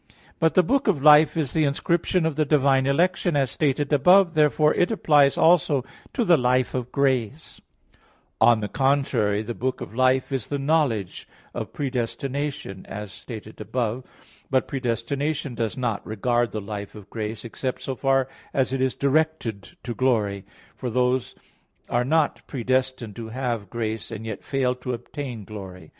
But 0.39 0.55
the 0.55 0.63
book 0.63 0.87
of 0.87 1.03
life 1.03 1.37
is 1.37 1.53
the 1.53 1.65
inscription 1.65 2.25
of 2.25 2.35
the 2.35 2.43
divine 2.43 2.87
election, 2.87 3.35
as 3.35 3.51
stated 3.51 3.93
above 3.93 4.29
(A. 4.29 4.29
1). 4.29 4.33
Therefore 4.33 4.73
it 4.73 4.89
applies 4.89 5.37
also 5.37 5.85
to 6.13 6.25
the 6.25 6.37
life 6.37 6.73
of 6.73 6.91
grace. 6.91 7.61
On 8.41 8.61
the 8.61 8.67
contrary, 8.67 9.43
The 9.43 9.53
book 9.53 9.79
of 9.79 9.93
life 9.93 10.31
is 10.31 10.47
the 10.47 10.57
knowledge 10.57 11.27
of 11.53 11.71
predestination, 11.71 12.83
as 12.87 13.11
stated 13.11 13.61
above 13.61 14.01
(ibid.). 14.03 14.45
But 14.49 14.67
predestination 14.67 15.53
does 15.53 15.77
not 15.77 16.03
regard 16.03 16.49
the 16.49 16.61
life 16.61 16.95
of 16.95 17.07
grace, 17.11 17.45
except 17.45 17.83
so 17.83 17.95
far 17.95 18.27
as 18.55 18.73
it 18.73 18.81
is 18.81 18.95
directed 18.95 19.77
to 19.83 19.93
glory; 19.93 20.45
for 20.75 20.89
those 20.89 21.35
are 21.89 22.03
not 22.05 22.41
predestined 22.47 23.15
who 23.19 23.29
have 23.29 23.69
grace 23.69 24.09
and 24.09 24.25
yet 24.25 24.43
fail 24.43 24.73
to 24.73 24.93
obtain 24.93 25.43
glory. 25.43 25.89